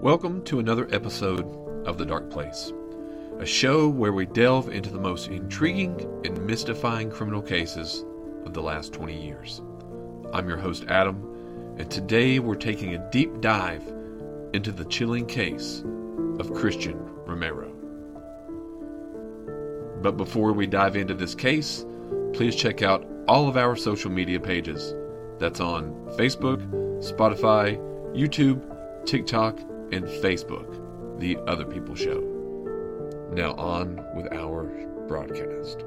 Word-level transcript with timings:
Welcome 0.00 0.44
to 0.44 0.60
another 0.60 0.88
episode 0.92 1.44
of 1.86 1.98
The 1.98 2.06
Dark 2.06 2.30
Place, 2.30 2.72
a 3.40 3.44
show 3.44 3.88
where 3.88 4.12
we 4.12 4.26
delve 4.26 4.68
into 4.68 4.90
the 4.90 4.98
most 5.00 5.28
intriguing 5.28 6.00
and 6.24 6.46
mystifying 6.46 7.10
criminal 7.10 7.42
cases 7.42 8.04
of 8.46 8.54
the 8.54 8.62
last 8.62 8.92
20 8.92 9.20
years. 9.20 9.60
I'm 10.32 10.48
your 10.48 10.56
host, 10.56 10.84
Adam, 10.88 11.74
and 11.78 11.90
today 11.90 12.38
we're 12.38 12.54
taking 12.54 12.94
a 12.94 13.10
deep 13.10 13.40
dive 13.40 13.82
into 14.52 14.72
the 14.72 14.84
chilling 14.84 15.26
case 15.26 15.82
of 16.38 16.54
Christian 16.54 16.98
Romero. 17.26 17.72
But 20.00 20.16
before 20.16 20.52
we 20.52 20.66
dive 20.66 20.96
into 20.96 21.14
this 21.14 21.34
case, 21.34 21.84
please 22.32 22.54
check 22.54 22.82
out 22.82 23.04
all 23.26 23.48
of 23.48 23.56
our 23.56 23.74
social 23.74 24.10
media 24.10 24.38
pages. 24.38 24.94
That's 25.38 25.60
on 25.60 25.94
Facebook, 26.16 26.60
Spotify, 27.02 27.78
YouTube, 28.14 28.60
TikTok, 29.06 29.58
and 29.92 30.04
Facebook, 30.04 31.18
The 31.20 31.38
Other 31.46 31.64
People 31.64 31.94
Show. 31.94 32.20
Now 33.32 33.54
on 33.54 34.04
with 34.14 34.32
our 34.32 34.64
broadcast. 35.06 35.84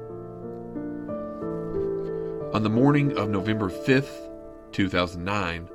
On 2.54 2.62
the 2.62 2.70
morning 2.70 3.16
of 3.18 3.30
November 3.30 3.68
5th, 3.70 4.30
2009, 4.72 5.68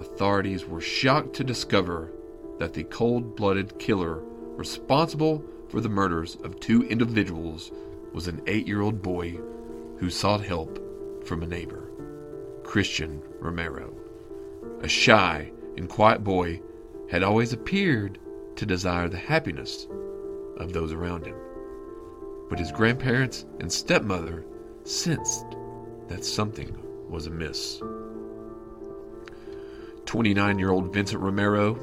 authorities 0.00 0.66
were 0.66 0.80
shocked 0.80 1.34
to 1.34 1.44
discover 1.44 2.12
that 2.58 2.72
the 2.72 2.84
cold 2.84 3.36
blooded 3.36 3.78
killer 3.78 4.20
responsible 4.56 5.44
for 5.68 5.80
the 5.80 5.88
murders 5.88 6.36
of 6.42 6.58
two 6.60 6.82
individuals 6.84 7.70
was 8.12 8.26
an 8.26 8.42
eight 8.46 8.66
year 8.66 8.80
old 8.80 9.02
boy 9.02 9.38
who 9.98 10.10
sought 10.10 10.44
help 10.44 10.78
from 11.26 11.42
a 11.42 11.46
neighbor, 11.46 11.87
Christian 12.68 13.22
Romero. 13.40 13.96
A 14.82 14.88
shy 14.88 15.50
and 15.78 15.88
quiet 15.88 16.22
boy 16.22 16.60
had 17.10 17.22
always 17.22 17.54
appeared 17.54 18.18
to 18.56 18.66
desire 18.66 19.08
the 19.08 19.16
happiness 19.16 19.86
of 20.58 20.74
those 20.74 20.92
around 20.92 21.24
him. 21.24 21.36
But 22.50 22.58
his 22.58 22.70
grandparents 22.70 23.46
and 23.58 23.72
stepmother 23.72 24.44
sensed 24.84 25.46
that 26.08 26.26
something 26.26 26.76
was 27.08 27.26
amiss. 27.26 27.80
29 30.04 30.58
year 30.58 30.70
old 30.70 30.92
Vincent 30.92 31.22
Romero 31.22 31.74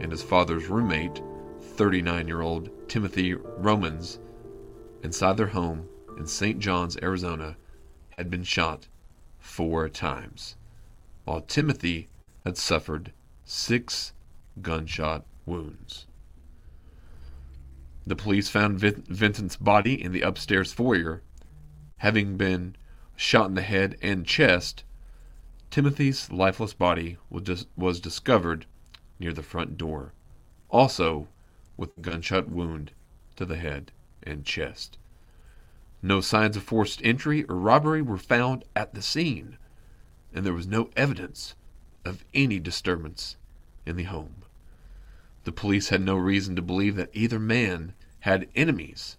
and 0.00 0.10
his 0.10 0.22
father's 0.22 0.68
roommate, 0.68 1.20
39 1.60 2.26
year 2.26 2.40
old 2.40 2.70
Timothy 2.88 3.34
Romans, 3.34 4.18
inside 5.02 5.36
their 5.36 5.48
home 5.48 5.86
in 6.16 6.26
St. 6.26 6.58
John's, 6.58 6.96
Arizona, 7.02 7.58
had 8.16 8.30
been 8.30 8.42
shot 8.42 8.88
four 9.40 9.88
times, 9.88 10.56
while 11.24 11.40
Timothy 11.40 12.08
had 12.44 12.56
suffered 12.56 13.12
six 13.44 14.12
gunshot 14.62 15.24
wounds. 15.46 16.06
The 18.06 18.16
police 18.16 18.48
found 18.48 18.78
Vin- 18.78 19.04
Vincent's 19.08 19.56
body 19.56 20.00
in 20.02 20.12
the 20.12 20.22
upstairs 20.22 20.72
foyer. 20.72 21.22
Having 21.98 22.36
been 22.36 22.76
shot 23.16 23.48
in 23.48 23.54
the 23.54 23.62
head 23.62 23.96
and 24.00 24.24
chest, 24.24 24.84
Timothy's 25.70 26.30
lifeless 26.30 26.72
body 26.72 27.18
was, 27.28 27.42
dis- 27.42 27.66
was 27.76 28.00
discovered 28.00 28.66
near 29.18 29.32
the 29.32 29.42
front 29.42 29.76
door, 29.76 30.12
also 30.68 31.28
with 31.76 31.96
a 31.96 32.00
gunshot 32.00 32.48
wound 32.48 32.92
to 33.36 33.44
the 33.44 33.56
head 33.56 33.92
and 34.22 34.44
chest. 34.44 34.98
No 36.02 36.20
signs 36.20 36.56
of 36.56 36.62
forced 36.62 37.00
entry 37.04 37.44
or 37.44 37.56
robbery 37.56 38.00
were 38.00 38.16
found 38.16 38.64
at 38.74 38.94
the 38.94 39.02
scene, 39.02 39.58
and 40.32 40.46
there 40.46 40.54
was 40.54 40.66
no 40.66 40.90
evidence 40.96 41.54
of 42.04 42.24
any 42.32 42.58
disturbance 42.58 43.36
in 43.84 43.96
the 43.96 44.04
home. 44.04 44.36
The 45.44 45.52
police 45.52 45.90
had 45.90 46.00
no 46.00 46.16
reason 46.16 46.56
to 46.56 46.62
believe 46.62 46.96
that 46.96 47.10
either 47.12 47.38
man 47.38 47.94
had 48.20 48.48
enemies, 48.54 49.16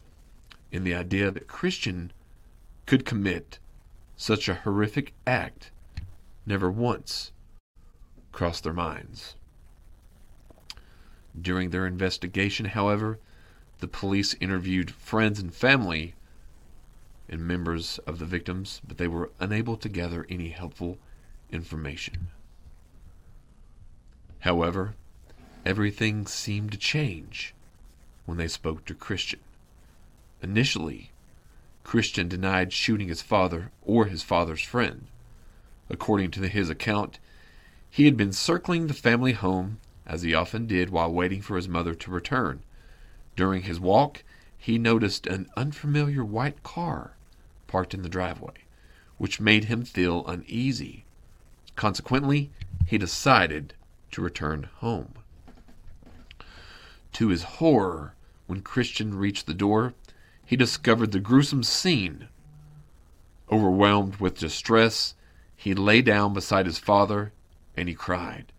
and 0.72 0.86
the 0.86 0.96
idea 0.96 1.30
that 1.32 1.48
Christian 1.48 2.12
could 2.86 3.06
commit 3.06 3.60
such 4.16 4.50
a 4.50 4.56
horrific 4.56 5.14
act 5.28 5.72
never 6.46 6.72
once 6.72 7.32
crossed 8.32 8.64
their 8.64 8.74
minds. 8.74 9.36
During 11.40 11.70
their 11.70 11.86
investigation, 11.86 12.66
however, 12.68 13.20
the 13.80 13.88
police 13.88 14.36
interviewed 14.40 14.92
friends 14.92 15.40
and 15.40 15.54
family 15.54 16.16
and 17.32 17.48
members 17.48 17.98
of 18.00 18.20
the 18.20 18.26
victims, 18.26 18.82
but 18.86 18.98
they 18.98 19.08
were 19.08 19.32
unable 19.40 19.78
to 19.78 19.88
gather 19.88 20.28
any 20.30 20.50
helpful 20.50 20.98
information. 21.50 22.28
However, 24.40 24.96
everything 25.66 26.28
seemed 26.28 26.74
to 26.74 26.78
change 26.78 27.56
when 28.26 28.38
they 28.38 28.50
spoke 28.50 28.84
to 28.86 28.94
Christian. 28.94 29.40
Initially, 30.44 31.12
Christian 31.84 32.28
denied 32.28 32.74
shooting 32.74 33.08
his 33.08 33.22
father 33.22 33.72
or 33.82 34.06
his 34.06 34.24
father's 34.24 34.62
friend. 34.64 35.08
According 35.90 36.32
to 36.32 36.48
his 36.48 36.70
account, 36.70 37.20
he 37.90 38.06
had 38.06 38.18
been 38.18 38.34
circling 38.34 38.88
the 38.88 38.94
family 38.94 39.34
home, 39.34 39.80
as 40.06 40.22
he 40.22 40.34
often 40.34 40.68
did 40.68 40.90
while 40.90 41.12
waiting 41.12 41.42
for 41.42 41.56
his 41.56 41.68
mother 41.68 41.94
to 41.94 42.12
return. 42.12 42.62
During 43.36 43.64
his 43.64 43.80
walk, 43.80 44.24
he 44.58 44.78
noticed 44.78 45.28
an 45.28 45.50
unfamiliar 45.56 46.26
white 46.26 46.62
car 46.64 47.16
parked 47.72 47.94
in 47.94 48.02
the 48.02 48.10
driveway, 48.10 48.66
which 49.18 49.40
made 49.40 49.66
him 49.66 49.86
feel 49.86 50.28
uneasy. 50.28 51.06
Consequently, 51.76 52.52
he 52.86 52.98
decided 52.98 53.74
to 54.12 54.22
return 54.22 54.70
home. 54.78 55.14
To 57.14 57.30
his 57.30 57.44
horror, 57.44 58.14
when 58.48 58.62
Christian 58.62 59.18
reached 59.18 59.46
the 59.46 59.54
door, 59.54 59.94
he 60.46 60.58
discovered 60.58 61.14
the 61.14 61.20
gruesome 61.20 61.64
scene. 61.64 62.28
Overwhelmed 63.50 64.18
with 64.18 64.38
distress, 64.38 65.16
he 65.56 65.74
lay 65.74 66.02
down 66.02 66.34
beside 66.34 66.66
his 66.66 66.78
father 66.78 67.32
and 67.78 67.88
he 67.88 67.96
cried. 67.96 68.52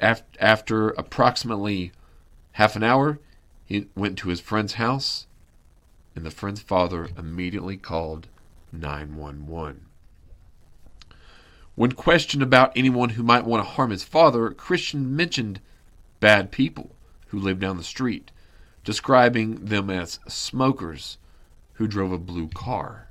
After 0.00 0.90
approximately 0.90 1.92
half 2.52 2.74
an 2.74 2.82
hour, 2.82 3.20
he 3.64 3.86
went 3.94 4.18
to 4.18 4.30
his 4.30 4.40
friend's 4.40 4.74
house, 4.74 5.26
and 6.14 6.24
the 6.24 6.30
friend's 6.30 6.60
father 6.60 7.08
immediately 7.16 7.76
called 7.76 8.28
911. 8.72 9.86
When 11.74 11.92
questioned 11.92 12.42
about 12.42 12.72
anyone 12.76 13.10
who 13.10 13.22
might 13.22 13.44
want 13.44 13.64
to 13.64 13.70
harm 13.70 13.90
his 13.90 14.04
father, 14.04 14.50
Christian 14.50 15.14
mentioned 15.14 15.60
bad 16.18 16.50
people 16.50 16.90
who 17.28 17.38
lived 17.38 17.60
down 17.60 17.76
the 17.76 17.84
street, 17.84 18.30
describing 18.84 19.64
them 19.66 19.88
as 19.88 20.18
smokers 20.28 21.16
who 21.74 21.86
drove 21.86 22.12
a 22.12 22.18
blue 22.18 22.48
car. 22.48 23.08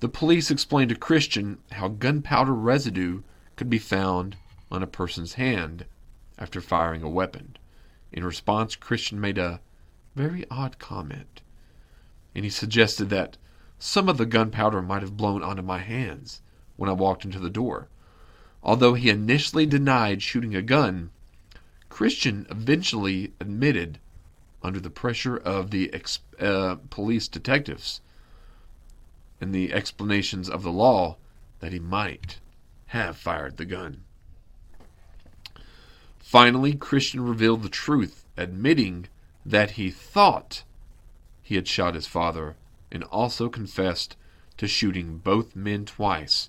The 0.00 0.08
police 0.08 0.50
explained 0.50 0.88
to 0.88 0.96
Christian 0.96 1.58
how 1.70 1.88
gunpowder 1.88 2.52
residue 2.52 3.22
could 3.56 3.70
be 3.70 3.78
found 3.78 4.36
on 4.70 4.82
a 4.82 4.86
person's 4.86 5.34
hand 5.34 5.86
after 6.38 6.60
firing 6.60 7.02
a 7.02 7.08
weapon. 7.08 7.56
In 8.10 8.24
response, 8.24 8.74
Christian 8.74 9.20
made 9.20 9.38
a 9.38 9.60
very 10.14 10.44
odd 10.50 10.78
comment, 10.78 11.40
and 12.34 12.44
he 12.44 12.50
suggested 12.50 13.10
that 13.10 13.36
some 13.78 14.08
of 14.08 14.18
the 14.18 14.26
gunpowder 14.26 14.82
might 14.82 15.02
have 15.02 15.16
blown 15.16 15.42
onto 15.42 15.62
my 15.62 15.78
hands 15.78 16.40
when 16.76 16.88
I 16.88 16.92
walked 16.92 17.24
into 17.24 17.38
the 17.38 17.50
door. 17.50 17.88
Although 18.62 18.94
he 18.94 19.10
initially 19.10 19.66
denied 19.66 20.22
shooting 20.22 20.54
a 20.54 20.62
gun, 20.62 21.10
Christian 21.88 22.46
eventually 22.50 23.32
admitted, 23.40 23.98
under 24.62 24.78
the 24.78 24.90
pressure 24.90 25.36
of 25.36 25.70
the 25.70 25.92
ex- 25.92 26.20
uh, 26.38 26.76
police 26.90 27.26
detectives 27.26 28.00
and 29.40 29.52
the 29.52 29.72
explanations 29.72 30.48
of 30.48 30.62
the 30.62 30.70
law, 30.70 31.16
that 31.58 31.72
he 31.72 31.80
might 31.80 32.38
have 32.86 33.16
fired 33.16 33.56
the 33.56 33.64
gun. 33.64 34.04
Finally, 36.18 36.74
Christian 36.74 37.20
revealed 37.20 37.62
the 37.62 37.68
truth, 37.68 38.24
admitting 38.36 39.06
that 39.44 39.72
he 39.72 39.90
thought 39.90 40.62
he 41.42 41.56
had 41.56 41.66
shot 41.66 41.94
his 41.94 42.06
father 42.06 42.56
and 42.90 43.02
also 43.04 43.48
confessed 43.48 44.16
to 44.56 44.68
shooting 44.68 45.18
both 45.18 45.56
men 45.56 45.84
twice 45.84 46.48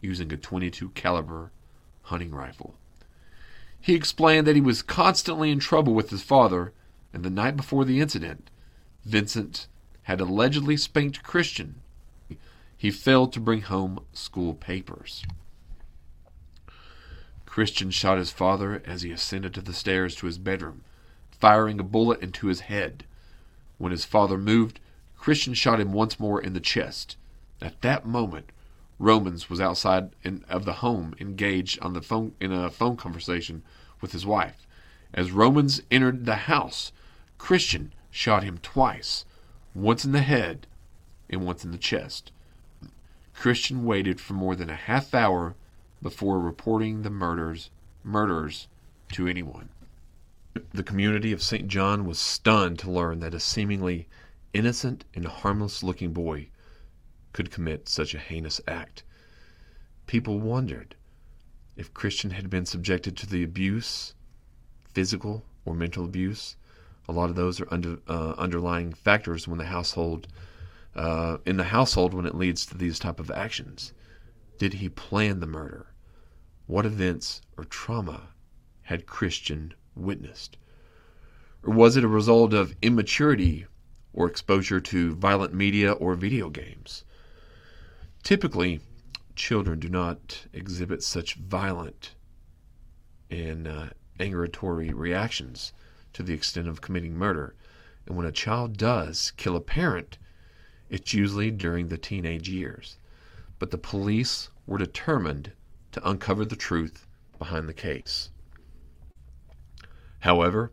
using 0.00 0.32
a 0.32 0.36
22 0.36 0.90
caliber 0.90 1.50
hunting 2.02 2.32
rifle. 2.32 2.74
He 3.80 3.94
explained 3.94 4.46
that 4.46 4.56
he 4.56 4.60
was 4.60 4.82
constantly 4.82 5.50
in 5.50 5.60
trouble 5.60 5.94
with 5.94 6.10
his 6.10 6.22
father, 6.22 6.72
and 7.12 7.22
the 7.22 7.30
night 7.30 7.56
before 7.56 7.84
the 7.84 8.00
incident, 8.00 8.50
Vincent 9.04 9.68
had 10.02 10.20
allegedly 10.20 10.76
spanked 10.76 11.22
Christian. 11.22 11.76
He 12.76 12.90
failed 12.90 13.32
to 13.32 13.40
bring 13.40 13.62
home 13.62 14.04
school 14.12 14.54
papers. 14.54 15.24
Christian 17.44 17.90
shot 17.90 18.18
his 18.18 18.30
father 18.30 18.82
as 18.84 19.02
he 19.02 19.12
ascended 19.12 19.54
to 19.54 19.62
the 19.62 19.72
stairs 19.72 20.14
to 20.16 20.26
his 20.26 20.38
bedroom, 20.38 20.82
firing 21.40 21.80
a 21.80 21.84
bullet 21.84 22.20
into 22.20 22.46
his 22.46 22.60
head. 22.60 23.04
When 23.78 23.92
his 23.92 24.04
father 24.04 24.38
moved, 24.38 24.80
Christian 25.16 25.54
shot 25.54 25.80
him 25.80 25.92
once 25.92 26.20
more 26.20 26.40
in 26.40 26.52
the 26.52 26.60
chest. 26.60 27.16
At 27.60 27.80
that 27.82 28.06
moment, 28.06 28.50
Romans 28.98 29.50
was 29.50 29.60
outside 29.60 30.10
in, 30.22 30.44
of 30.48 30.64
the 30.64 30.74
home, 30.74 31.14
engaged 31.20 31.78
on 31.80 31.92
the 31.92 32.02
phone 32.02 32.32
in 32.40 32.52
a 32.52 32.70
phone 32.70 32.96
conversation 32.96 33.62
with 34.00 34.12
his 34.12 34.24
wife. 34.24 34.66
As 35.12 35.32
Romans 35.32 35.82
entered 35.90 36.24
the 36.24 36.36
house, 36.36 36.92
Christian 37.38 37.92
shot 38.10 38.42
him 38.42 38.58
twice, 38.58 39.24
once 39.74 40.04
in 40.04 40.12
the 40.12 40.22
head 40.22 40.66
and 41.28 41.44
once 41.44 41.64
in 41.64 41.72
the 41.72 41.78
chest. 41.78 42.32
Christian 43.34 43.84
waited 43.84 44.20
for 44.20 44.32
more 44.32 44.56
than 44.56 44.70
a 44.70 44.76
half 44.76 45.14
hour 45.14 45.54
before 46.00 46.38
reporting 46.38 47.02
the 47.02 47.10
murders 47.10 47.70
murders 48.02 48.68
to 49.12 49.26
anyone. 49.26 49.68
The 50.72 50.82
community 50.82 51.32
of 51.32 51.42
St. 51.42 51.68
John 51.68 52.04
was 52.04 52.18
stunned 52.18 52.78
to 52.78 52.90
learn 52.90 53.20
that 53.20 53.34
a 53.34 53.40
seemingly 53.40 54.08
innocent 54.52 55.04
and 55.14 55.26
harmless 55.26 55.82
looking 55.82 56.12
boy 56.12 56.48
could 57.32 57.50
commit 57.50 57.88
such 57.88 58.14
a 58.14 58.18
heinous 58.18 58.60
act. 58.66 59.02
People 60.06 60.40
wondered 60.40 60.96
if 61.76 61.92
Christian 61.92 62.30
had 62.30 62.48
been 62.48 62.64
subjected 62.64 63.16
to 63.18 63.26
the 63.26 63.42
abuse, 63.42 64.14
physical 64.94 65.44
or 65.66 65.74
mental 65.74 66.04
abuse. 66.04 66.56
A 67.08 67.12
lot 67.12 67.28
of 67.28 67.36
those 67.36 67.60
are 67.60 67.68
under, 67.70 67.98
uh, 68.08 68.32
underlying 68.38 68.94
factors 68.94 69.46
when 69.46 69.58
the 69.58 69.66
household, 69.66 70.26
uh, 70.94 71.36
in 71.44 71.58
the 71.58 71.64
household, 71.64 72.14
when 72.14 72.24
it 72.24 72.34
leads 72.34 72.64
to 72.66 72.78
these 72.78 72.98
type 72.98 73.20
of 73.20 73.30
actions. 73.30 73.92
Did 74.58 74.74
he 74.74 74.88
plan 74.88 75.40
the 75.40 75.46
murder? 75.46 75.92
What 76.66 76.86
events 76.86 77.42
or 77.58 77.64
trauma 77.64 78.30
had 78.82 79.06
Christian 79.06 79.74
witnessed? 79.96 80.56
Or 81.62 81.72
was 81.72 81.96
it 81.96 82.04
a 82.04 82.08
result 82.08 82.52
of 82.54 82.76
immaturity 82.82 83.66
or 84.12 84.28
exposure 84.28 84.80
to 84.80 85.14
violent 85.16 85.54
media 85.54 85.92
or 85.92 86.14
video 86.14 86.48
games? 86.48 87.04
Typically, 88.22 88.80
children 89.34 89.78
do 89.78 89.88
not 89.88 90.46
exhibit 90.52 91.02
such 91.02 91.34
violent 91.34 92.14
and 93.30 93.66
uh, 93.66 93.86
reactions 94.92 95.72
to 96.12 96.22
the 96.22 96.32
extent 96.32 96.68
of 96.68 96.80
committing 96.80 97.14
murder. 97.14 97.54
And 98.06 98.16
when 98.16 98.26
a 98.26 98.32
child 98.32 98.76
does 98.76 99.32
kill 99.36 99.56
a 99.56 99.60
parent, 99.60 100.18
it's 100.88 101.12
usually 101.12 101.50
during 101.50 101.88
the 101.88 101.98
teenage 101.98 102.48
years. 102.48 102.96
But 103.58 103.70
the 103.70 103.78
police 103.78 104.50
were 104.66 104.78
determined 104.78 105.52
to 105.92 106.08
uncover 106.08 106.44
the 106.44 106.56
truth 106.56 107.06
behind 107.38 107.68
the 107.68 107.74
case. 107.74 108.30
However, 110.26 110.72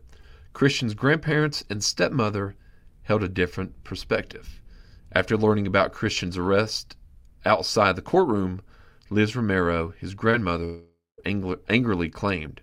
Christian's 0.52 0.94
grandparents 0.94 1.62
and 1.70 1.80
stepmother 1.80 2.56
held 3.04 3.22
a 3.22 3.28
different 3.28 3.84
perspective. 3.84 4.60
After 5.12 5.36
learning 5.36 5.68
about 5.68 5.92
Christian's 5.92 6.36
arrest 6.36 6.96
outside 7.44 7.94
the 7.94 8.02
courtroom, 8.02 8.62
Liz 9.10 9.36
Romero, 9.36 9.90
his 9.90 10.14
grandmother, 10.14 10.80
angrily 11.24 12.10
claimed, 12.10 12.62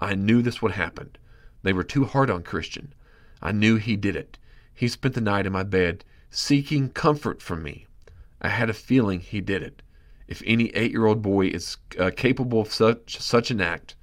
I 0.00 0.16
knew 0.16 0.42
this 0.42 0.60
would 0.60 0.72
happen. 0.72 1.14
They 1.62 1.72
were 1.72 1.84
too 1.84 2.06
hard 2.06 2.28
on 2.28 2.42
Christian. 2.42 2.92
I 3.40 3.52
knew 3.52 3.76
he 3.76 3.94
did 3.94 4.16
it. 4.16 4.36
He 4.74 4.88
spent 4.88 5.14
the 5.14 5.20
night 5.20 5.46
in 5.46 5.52
my 5.52 5.62
bed 5.62 6.04
seeking 6.28 6.88
comfort 6.88 7.40
from 7.40 7.62
me. 7.62 7.86
I 8.40 8.48
had 8.48 8.68
a 8.68 8.74
feeling 8.74 9.20
he 9.20 9.40
did 9.40 9.62
it. 9.62 9.80
If 10.26 10.42
any 10.44 10.70
eight 10.70 10.90
year 10.90 11.06
old 11.06 11.22
boy 11.22 11.46
is 11.46 11.76
uh, 12.00 12.10
capable 12.16 12.62
of 12.62 12.72
such, 12.72 13.20
such 13.20 13.52
an 13.52 13.60
act, 13.60 13.94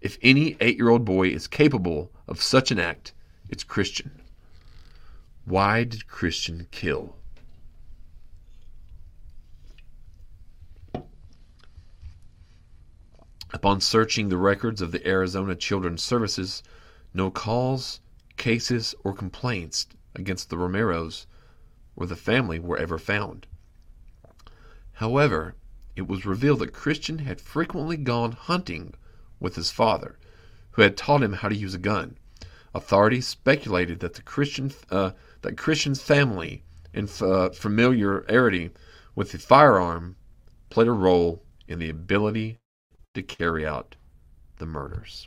if 0.00 0.18
any 0.22 0.56
eight 0.60 0.76
year 0.76 0.88
old 0.88 1.04
boy 1.04 1.28
is 1.28 1.46
capable 1.46 2.10
of 2.26 2.40
such 2.40 2.70
an 2.70 2.78
act, 2.78 3.12
it's 3.48 3.64
Christian. 3.64 4.22
Why 5.44 5.84
did 5.84 6.06
Christian 6.06 6.66
kill? 6.70 7.16
Upon 13.52 13.80
searching 13.80 14.28
the 14.28 14.36
records 14.36 14.80
of 14.80 14.92
the 14.92 15.06
Arizona 15.06 15.56
Children's 15.56 16.02
Services, 16.02 16.62
no 17.12 17.30
calls, 17.30 18.00
cases, 18.36 18.94
or 19.02 19.12
complaints 19.12 19.88
against 20.14 20.50
the 20.50 20.56
Romeros 20.56 21.26
or 21.96 22.06
the 22.06 22.16
family 22.16 22.58
were 22.58 22.78
ever 22.78 22.96
found. 22.96 23.46
However, 24.94 25.56
it 25.96 26.06
was 26.06 26.24
revealed 26.24 26.60
that 26.60 26.72
Christian 26.72 27.18
had 27.18 27.40
frequently 27.40 27.96
gone 27.96 28.32
hunting 28.32 28.94
with 29.40 29.56
his 29.56 29.70
father, 29.70 30.18
who 30.72 30.82
had 30.82 30.96
taught 30.96 31.22
him 31.22 31.32
how 31.32 31.48
to 31.48 31.56
use 31.56 31.74
a 31.74 31.78
gun. 31.78 32.16
Authorities 32.74 33.26
speculated 33.26 33.98
that 34.00 34.14
the 34.14 34.22
Christian 34.22 34.70
uh, 34.90 35.12
that 35.42 35.56
Christian's 35.56 36.00
family 36.00 36.62
and 36.94 37.10
uh, 37.20 37.50
familiarity 37.50 38.70
with 39.14 39.32
the 39.32 39.38
firearm 39.38 40.16
played 40.68 40.86
a 40.86 40.92
role 40.92 41.42
in 41.66 41.78
the 41.78 41.88
ability 41.88 42.58
to 43.14 43.22
carry 43.22 43.66
out 43.66 43.96
the 44.58 44.66
murders. 44.66 45.26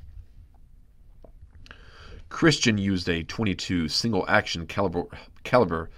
Christian 2.29 2.77
used 2.77 3.09
a 3.09 3.23
22 3.23 3.89
single 3.89 4.25
action 4.27 4.65
caliber, 4.65 5.05
caliber 5.43 5.89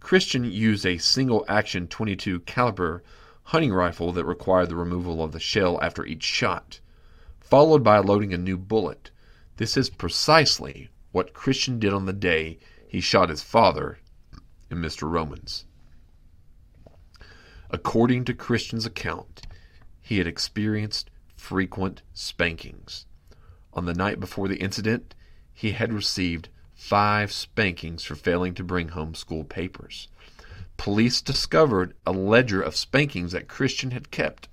Christian 0.00 0.44
used 0.44 0.84
a 0.84 0.98
single 0.98 1.44
action 1.48 1.86
22 1.86 2.40
caliber 2.40 3.02
hunting 3.44 3.72
rifle 3.72 4.12
that 4.12 4.24
required 4.24 4.68
the 4.68 4.76
removal 4.76 5.22
of 5.22 5.32
the 5.32 5.40
shell 5.40 5.80
after 5.80 6.04
each 6.04 6.24
shot, 6.24 6.80
followed 7.52 7.84
by 7.84 7.98
loading 7.98 8.32
a 8.32 8.38
new 8.38 8.56
bullet. 8.56 9.10
This 9.58 9.76
is 9.76 9.90
precisely 9.90 10.88
what 11.10 11.34
Christian 11.34 11.78
did 11.78 11.92
on 11.92 12.06
the 12.06 12.14
day 12.14 12.58
he 12.88 12.98
shot 12.98 13.28
his 13.28 13.42
father 13.42 13.98
and 14.70 14.82
Mr. 14.82 15.02
Romans. 15.02 15.66
According 17.68 18.24
to 18.24 18.32
Christian's 18.32 18.86
account, 18.86 19.42
he 20.00 20.16
had 20.16 20.26
experienced 20.26 21.10
frequent 21.36 22.00
spankings. 22.14 23.04
On 23.74 23.84
the 23.84 23.92
night 23.92 24.18
before 24.18 24.48
the 24.48 24.56
incident, 24.56 25.14
he 25.52 25.72
had 25.72 25.92
received 25.92 26.48
five 26.74 27.30
spankings 27.30 28.02
for 28.02 28.14
failing 28.14 28.54
to 28.54 28.64
bring 28.64 28.88
home 28.88 29.14
school 29.14 29.44
papers. 29.44 30.08
Police 30.78 31.20
discovered 31.20 31.92
a 32.06 32.12
ledger 32.12 32.62
of 32.62 32.76
spankings 32.76 33.32
that 33.32 33.46
Christian 33.46 33.90
had 33.90 34.10
kept, 34.10 34.48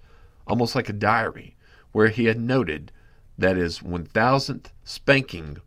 almost 0.46 0.76
like 0.76 0.90
a 0.90 0.92
diary, 0.94 1.56
where 1.92 2.10
he 2.10 2.26
had 2.26 2.40
noted 2.40 2.92
that 3.38 3.56
his 3.56 3.80
1000th 3.80 4.68
spanking 4.84 5.58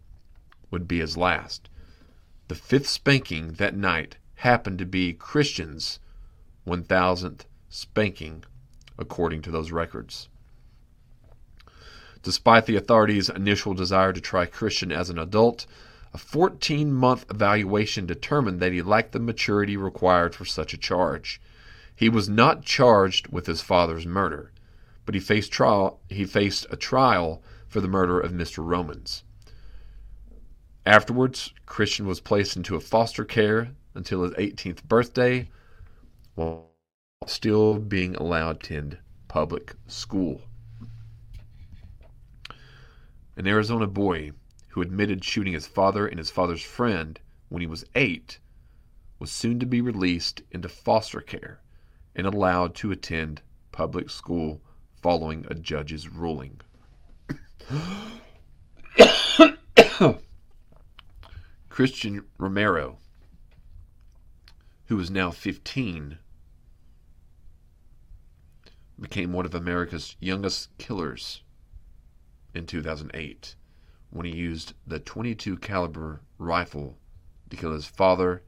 would 0.71 0.87
be 0.87 0.99
his 0.99 1.17
last. 1.17 1.69
The 2.49 2.55
fifth 2.55 2.89
spanking 2.89 3.55
that 3.55 3.75
night 3.75 4.17
happened 4.37 4.79
to 4.79 4.87
be 4.87 5.13
Christian's 5.13 5.99
1000th 6.67 7.43
spanking, 7.69 8.45
according 8.99 9.43
to 9.43 9.51
those 9.51 9.73
records. 9.73 10.29
Despite 12.23 12.67
the 12.67 12.77
authorities' 12.77 13.29
initial 13.29 13.75
desire 13.75 14.13
to 14.13 14.21
try 14.21 14.47
Christian 14.47 14.93
as 14.93 15.11
an 15.11 15.19
adult, 15.19 15.67
a 16.15 16.19
14 16.19 16.93
month 16.93 17.25
evaluation 17.31 18.07
determined 18.07 18.61
that 18.61 18.73
he 18.73 18.83
lacked 18.83 19.13
the 19.13 19.19
maturity 19.19 19.77
required 19.77 20.35
for 20.35 20.45
such 20.45 20.75
a 20.75 20.79
charge. 20.79 21.41
He 21.97 22.09
was 22.09 22.29
not 22.29 22.65
charged 22.65 23.29
with 23.29 23.47
his 23.47 23.63
father's 23.63 24.07
murder, 24.07 24.53
but 25.05 25.15
he 25.15 25.21
faced 25.21 25.53
trial 25.53 26.01
he 26.09 26.25
faced 26.25 26.67
a 26.71 26.77
trial 26.77 27.43
for 27.67 27.81
the 27.81 27.89
murder 27.89 28.21
of 28.21 28.33
Mr. 28.33 28.65
Romans. 28.65 29.25
Afterwards, 30.85 31.53
Christian 31.65 32.07
was 32.07 32.21
placed 32.21 32.57
into 32.57 32.77
a 32.77 32.81
foster 32.81 33.25
care 33.25 33.71
until 33.95 34.23
his 34.23 34.33
18th 34.33 34.85
birthday 34.85 35.49
while 36.35 36.71
still 37.27 37.79
being 37.79 38.17
allowed 38.17 38.61
to 38.61 38.75
attend 38.75 38.99
public 39.29 39.75
school. 39.87 40.43
An 43.37 43.47
Arizona 43.47 43.87
boy 43.87 44.33
who 44.69 44.83
admitted 44.83 45.25
shooting 45.25 45.53
his 45.53 45.67
father 45.67 46.07
and 46.07 46.19
his 46.19 46.31
father's 46.31 46.63
friend 46.63 47.21
when 47.49 47.61
he 47.61 47.67
was 47.67 47.85
eight 47.95 48.39
was 49.19 49.31
soon 49.31 49.61
to 49.61 49.67
be 49.67 49.81
released 49.81 50.43
into 50.51 50.69
foster 50.69 51.21
care 51.21 51.61
and 52.15 52.27
allowed 52.27 52.75
to 52.75 52.91
attend 52.91 53.41
public 53.71 54.11
school 54.11 54.61
following 55.03 55.45
a 55.51 55.55
judge's 55.55 56.09
ruling. 56.09 56.61
Christian 61.69 62.25
Romero, 62.39 62.99
who 64.87 64.99
is 65.01 65.11
now 65.11 65.33
15, 65.33 66.19
became 69.01 69.33
one 69.33 69.45
of 69.45 69.55
America's 69.55 70.17
youngest 70.21 70.69
killers 70.79 71.43
in 72.55 72.67
2008 72.67 73.57
when 74.11 74.27
he 74.27 74.33
used 74.33 74.75
the 74.87 75.01
22 75.01 75.57
caliber 75.57 76.21
rifle 76.39 76.97
to 77.51 77.57
kill 77.57 77.73
his 77.73 77.87
father 77.87 78.43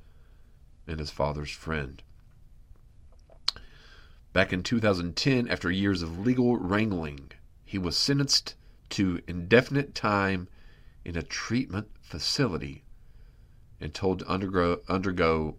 and 0.86 1.00
his 1.00 1.10
father's 1.10 1.50
friend. 1.50 2.02
Back 4.34 4.52
in 4.52 4.64
2010, 4.64 5.46
after 5.46 5.70
years 5.70 6.02
of 6.02 6.18
legal 6.18 6.56
wrangling, 6.56 7.30
he 7.64 7.78
was 7.78 7.96
sentenced 7.96 8.56
to 8.90 9.22
indefinite 9.28 9.94
time 9.94 10.48
in 11.04 11.16
a 11.16 11.22
treatment 11.22 11.86
facility 12.00 12.82
and 13.80 13.94
told 13.94 14.18
to 14.18 14.26
undergo 14.26 14.80
undergo 14.88 15.56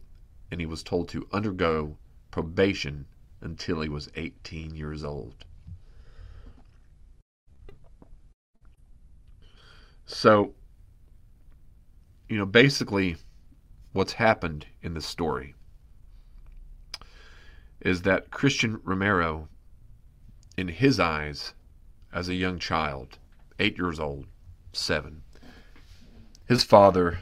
and 0.52 0.60
he 0.60 0.66
was 0.66 0.84
told 0.84 1.08
to 1.08 1.26
undergo 1.32 1.98
probation 2.32 3.06
until 3.40 3.80
he 3.80 3.88
was 3.88 4.12
18 4.18 4.76
years 4.76 5.06
old. 5.06 5.46
So, 10.06 10.54
you 12.28 12.38
know, 12.38 12.46
basically, 12.46 13.16
what's 13.94 14.14
happened 14.14 14.68
in 14.82 14.96
this 14.96 15.06
story 15.06 15.55
is 17.86 18.02
that 18.02 18.32
Christian 18.32 18.82
Romero, 18.84 19.48
in 20.58 20.70
his 20.70 21.00
eyes, 21.00 21.54
as 22.12 22.28
a 22.28 22.34
young 22.34 22.58
child, 22.58 23.20
eight 23.60 23.78
years 23.78 24.00
old, 24.00 24.26
seven, 24.74 25.22
his 26.48 26.64
father 26.64 27.20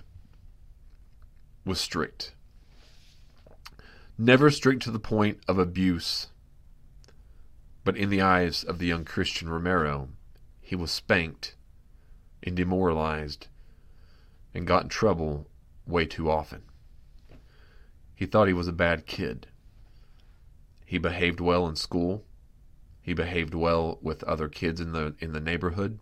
was 1.66 1.82
strict. 1.82 2.34
Never 4.18 4.50
strict 4.50 4.82
to 4.84 4.92
the 4.92 5.00
point 5.00 5.40
of 5.50 5.60
abuse, 5.60 6.28
but 7.84 7.98
in 7.98 8.10
the 8.10 8.22
eyes 8.22 8.64
of 8.64 8.80
the 8.80 8.88
young 8.88 9.04
Christian 9.04 9.50
Romero, 9.50 10.08
he 10.62 10.78
was 10.78 10.92
spanked 10.92 11.56
and 12.42 12.56
demoralized 12.56 13.48
and 14.54 14.66
got 14.66 14.84
in 14.84 14.90
trouble 14.90 15.46
way 15.86 16.06
too 16.06 16.32
often. 16.32 16.62
He 18.16 18.26
thought 18.26 18.48
he 18.48 18.54
was 18.54 18.70
a 18.70 18.74
bad 18.74 19.06
kid. 19.06 19.48
He 20.94 21.00
behaved 21.00 21.40
well 21.40 21.68
in 21.68 21.76
school. 21.76 22.24
He 23.02 23.16
behaved 23.16 23.56
well 23.56 23.98
with 24.04 24.24
other 24.26 24.48
kids 24.48 24.80
in 24.80 24.92
the 24.92 25.16
in 25.18 25.34
the 25.34 25.40
neighborhood. 25.40 25.98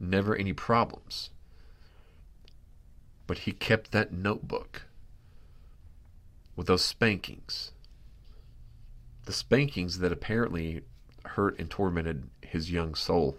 Never 0.00 0.34
any 0.34 0.52
problems. 0.52 1.30
But 3.28 3.38
he 3.38 3.52
kept 3.52 3.92
that 3.92 4.12
notebook 4.12 4.86
with 6.56 6.66
those 6.66 6.84
spankings. 6.84 7.70
The 9.24 9.32
spankings 9.32 10.00
that 10.00 10.10
apparently 10.10 10.82
hurt 11.24 11.56
and 11.56 11.70
tormented 11.70 12.28
his 12.42 12.72
young 12.72 12.96
soul. 12.96 13.38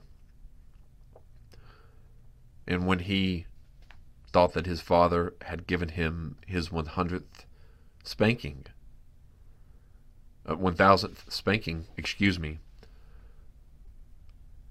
And 2.65 2.87
when 2.87 2.99
he 2.99 3.47
thought 4.31 4.53
that 4.53 4.65
his 4.65 4.79
father 4.79 5.33
had 5.41 5.67
given 5.67 5.89
him 5.89 6.37
his 6.47 6.69
100th 6.69 7.43
spanking, 8.05 8.65
uh, 10.49 10.55
1000th 10.55 11.31
spanking, 11.31 11.85
excuse 11.95 12.39
me, 12.39 12.59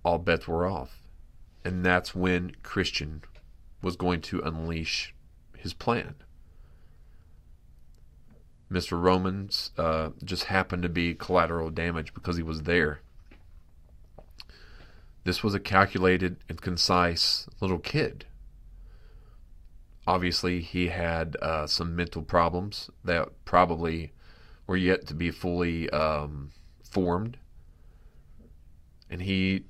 all 0.04 0.18
bets 0.18 0.48
were 0.48 0.66
off. 0.66 1.02
And 1.64 1.84
that's 1.84 2.14
when 2.14 2.52
Christian 2.62 3.22
was 3.82 3.96
going 3.96 4.20
to 4.22 4.40
unleash 4.40 5.14
his 5.56 5.74
plan. 5.74 6.14
Mr. 8.70 9.00
Romans 9.00 9.70
uh, 9.78 10.10
just 10.22 10.44
happened 10.44 10.82
to 10.82 10.88
be 10.88 11.14
collateral 11.14 11.70
damage 11.70 12.12
because 12.12 12.36
he 12.36 12.42
was 12.42 12.62
there. 12.62 13.00
This 15.24 15.42
was 15.42 15.54
a 15.54 15.60
calculated 15.60 16.36
and 16.48 16.60
concise 16.60 17.48
little 17.60 17.78
kid. 17.78 18.26
Obviously, 20.06 20.60
he 20.60 20.88
had 20.88 21.36
uh, 21.42 21.66
some 21.66 21.94
mental 21.94 22.22
problems 22.22 22.90
that 23.04 23.28
probably 23.44 24.12
were 24.68 24.76
yet 24.76 25.06
to 25.08 25.14
be 25.14 25.32
fully 25.32 25.90
um, 25.90 26.52
formed. 26.84 27.38
And 29.10 29.22
he 29.22 29.64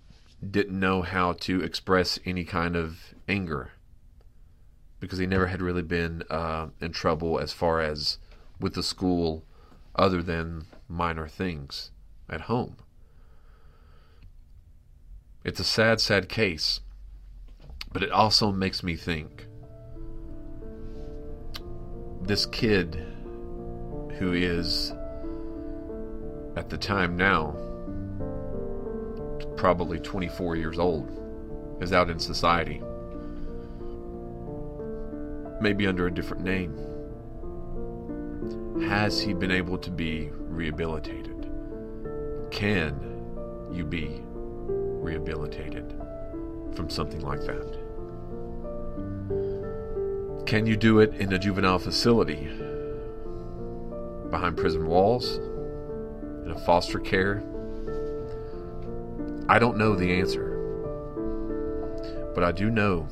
didn't 0.51 0.79
know 0.79 1.01
how 1.03 1.33
to 1.33 1.63
express 1.63 2.19
any 2.27 2.45
kind 2.45 2.77
of 2.77 3.15
anger 3.29 3.71
because 5.01 5.19
he 5.19 5.27
never 5.27 5.47
had 5.47 5.63
really 5.63 5.83
been 5.83 6.25
uh, 6.29 6.67
in 6.81 6.93
trouble 6.93 7.39
as 7.39 7.53
far 7.53 7.81
as 7.81 8.19
with 8.61 8.75
the 8.75 8.83
school 8.83 9.45
other 9.95 10.21
than 10.21 10.67
minor 10.89 11.29
things 11.29 11.93
at 12.29 12.43
home. 12.43 12.77
It's 15.45 15.61
a 15.61 15.65
sad, 15.65 16.01
sad 16.01 16.29
case, 16.29 16.81
but 17.93 18.03
it 18.03 18.11
also 18.11 18.51
makes 18.51 18.83
me 18.83 18.97
think 18.97 19.47
this 22.21 22.45
kid 22.45 23.18
who 24.19 24.33
is 24.33 24.93
at 26.57 26.69
the 26.69 26.77
time 26.77 27.17
now 27.17 27.55
probably 29.57 29.99
24 30.01 30.57
years 30.57 30.79
old 30.79 31.11
is 31.81 31.93
out 31.93 32.11
in 32.11 32.19
society. 32.19 32.83
Maybe 35.61 35.87
under 35.87 36.07
a 36.07 36.11
different 36.11 36.43
name. 36.43 36.77
Has 38.89 39.21
he 39.21 39.35
been 39.35 39.51
able 39.51 39.79
to 39.79 39.91
be 39.91 40.31
rehabilitated? 40.33 41.51
Can 42.51 43.71
you 43.73 43.85
be 43.85 44.23
rehabilitated 44.33 45.95
from 46.75 46.91
something 46.91 47.21
like 47.21 47.41
that? 47.41 47.79
Can 50.47 50.67
you 50.67 50.77
do 50.77 51.01
it 51.01 51.15
in 51.15 51.33
a 51.33 51.39
juvenile 51.39 51.79
facility? 51.79 52.49
Behind 54.31 54.57
prison 54.57 54.87
walls? 54.87 55.39
In 56.45 56.51
a 56.51 56.59
foster 56.67 56.99
care? 56.99 57.43
I 59.49 59.59
don't 59.59 59.79
know 59.79 59.95
the 59.95 60.13
answer. 60.13 60.57
But 62.35 62.45
I 62.45 62.53
do 62.53 62.71
know 62.71 63.09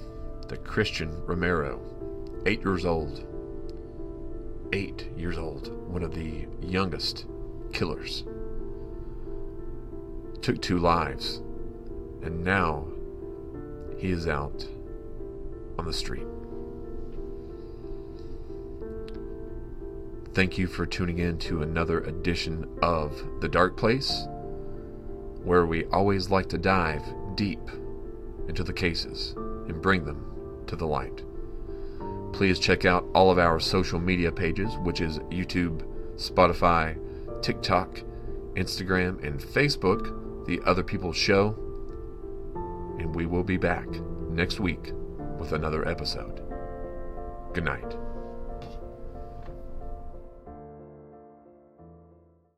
that 0.48 0.64
Christian 0.64 1.24
Romero, 1.26 1.80
eight 2.44 2.60
years 2.62 2.84
old, 2.84 3.24
eight 4.72 5.08
years 5.16 5.38
old, 5.38 5.72
one 5.90 6.02
of 6.02 6.14
the 6.14 6.46
youngest 6.60 7.24
killers, 7.72 8.24
took 10.42 10.60
two 10.60 10.78
lives, 10.78 11.38
and 12.22 12.44
now 12.44 12.86
he 13.96 14.10
is 14.10 14.28
out 14.28 14.66
on 15.78 15.86
the 15.86 15.92
street. 15.92 16.26
Thank 20.36 20.58
you 20.58 20.66
for 20.66 20.84
tuning 20.84 21.20
in 21.20 21.38
to 21.38 21.62
another 21.62 22.00
edition 22.00 22.68
of 22.82 23.40
The 23.40 23.48
Dark 23.48 23.74
Place, 23.74 24.28
where 25.42 25.64
we 25.64 25.86
always 25.86 26.28
like 26.28 26.50
to 26.50 26.58
dive 26.58 27.02
deep 27.36 27.70
into 28.46 28.62
the 28.62 28.74
cases 28.74 29.32
and 29.34 29.80
bring 29.80 30.04
them 30.04 30.62
to 30.66 30.76
the 30.76 30.84
light. 30.84 31.24
Please 32.34 32.58
check 32.58 32.84
out 32.84 33.06
all 33.14 33.30
of 33.30 33.38
our 33.38 33.58
social 33.58 33.98
media 33.98 34.30
pages, 34.30 34.76
which 34.82 35.00
is 35.00 35.20
YouTube, 35.30 35.82
Spotify, 36.16 36.98
TikTok, 37.42 38.02
Instagram, 38.56 39.26
and 39.26 39.40
Facebook, 39.40 40.44
The 40.44 40.60
Other 40.66 40.82
People 40.82 41.14
Show. 41.14 41.56
And 42.98 43.14
we 43.14 43.24
will 43.24 43.42
be 43.42 43.56
back 43.56 43.88
next 44.28 44.60
week 44.60 44.92
with 45.38 45.52
another 45.52 45.88
episode. 45.88 46.42
Good 47.54 47.64
night. 47.64 47.96